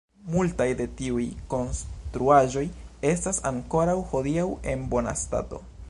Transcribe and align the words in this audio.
Multaj 0.35 0.65
de 0.77 0.85
tiuj 1.01 1.25
konstruaĵoj 1.51 2.65
estas 3.11 3.41
ankoraŭ 3.53 3.97
hodiaŭ 4.15 4.49
en 4.75 4.93
bona 4.97 5.19
stato. 5.27 5.67